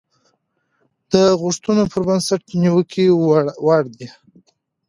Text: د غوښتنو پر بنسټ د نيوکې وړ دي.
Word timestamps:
د 1.11 1.13
غوښتنو 1.41 1.83
پر 1.91 2.01
بنسټ 2.07 2.41
د 2.47 2.51
نيوکې 2.63 3.05
وړ 3.65 3.83
دي. 3.97 4.07